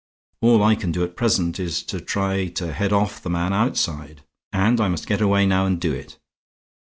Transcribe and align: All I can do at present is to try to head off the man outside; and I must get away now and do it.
All 0.41 0.63
I 0.63 0.73
can 0.73 0.91
do 0.91 1.03
at 1.03 1.15
present 1.15 1.59
is 1.59 1.83
to 1.83 2.01
try 2.01 2.47
to 2.47 2.73
head 2.73 2.91
off 2.91 3.21
the 3.21 3.29
man 3.29 3.53
outside; 3.53 4.23
and 4.51 4.81
I 4.81 4.87
must 4.87 5.05
get 5.05 5.21
away 5.21 5.45
now 5.45 5.67
and 5.67 5.79
do 5.79 5.93
it. 5.93 6.17